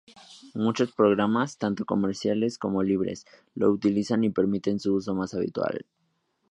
[0.55, 5.85] Muchos programas, tanto comerciales como libres, lo utilizan y permiten su uso más habitual.